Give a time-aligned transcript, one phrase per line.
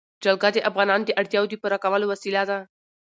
[0.23, 2.59] جلګه د افغانانو د اړتیاوو د پوره کولو وسیله ده.